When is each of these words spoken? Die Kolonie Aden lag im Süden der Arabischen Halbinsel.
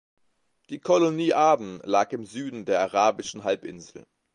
Die 0.71 0.79
Kolonie 0.79 1.33
Aden 1.35 1.79
lag 1.83 2.11
im 2.11 2.25
Süden 2.25 2.65
der 2.65 2.79
Arabischen 2.81 3.43
Halbinsel. 3.43 4.03